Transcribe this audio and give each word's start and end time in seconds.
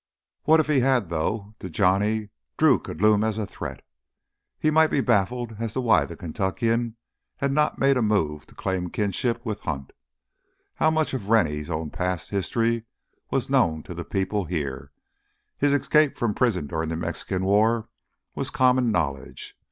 What 0.45 0.59
if 0.59 0.65
he 0.65 0.79
had, 0.79 1.09
though? 1.09 1.53
To 1.59 1.69
Johnny, 1.69 2.29
Drew 2.57 2.79
could 2.79 3.03
loom 3.03 3.23
as 3.23 3.37
a 3.37 3.45
threat. 3.45 3.83
He 4.57 4.71
might 4.71 4.87
be 4.89 4.99
baffled 4.99 5.57
as 5.59 5.73
to 5.73 5.81
why 5.81 6.05
the 6.05 6.17
Kentuckian 6.17 6.95
had 7.37 7.51
not 7.51 7.77
made 7.77 7.97
a 7.97 8.01
move 8.01 8.47
to 8.47 8.55
claim 8.55 8.89
kinship 8.89 9.45
with 9.45 9.59
Hunt. 9.59 9.91
How 10.73 10.89
much 10.89 11.13
of 11.13 11.29
Rennie's 11.29 11.69
own 11.69 11.91
past 11.91 12.31
history 12.31 12.85
was 13.29 13.47
known 13.47 13.83
to 13.83 13.93
the 13.93 14.03
people 14.03 14.45
here? 14.45 14.91
His 15.59 15.71
escape 15.71 16.17
from 16.17 16.33
prison 16.33 16.65
during 16.65 16.89
the 16.89 16.95
Mexican 16.97 17.45
War 17.45 17.87
was 18.33 18.49
common 18.49 18.91
knowledge. 18.91 19.55